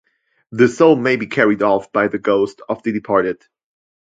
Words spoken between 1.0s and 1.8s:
be carried